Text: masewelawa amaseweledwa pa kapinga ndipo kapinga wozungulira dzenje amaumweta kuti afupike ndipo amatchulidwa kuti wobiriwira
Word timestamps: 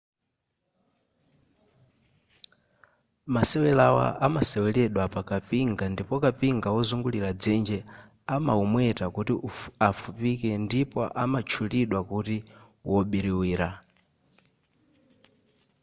masewelawa 3.33 4.05
amaseweledwa 4.25 5.03
pa 5.13 5.21
kapinga 5.29 5.85
ndipo 5.93 6.15
kapinga 6.23 6.67
wozungulira 6.75 7.29
dzenje 7.41 7.79
amaumweta 8.35 9.05
kuti 9.15 9.33
afupike 9.89 10.49
ndipo 10.65 10.99
amatchulidwa 11.23 11.99
kuti 12.09 12.37
wobiriwira 12.91 13.69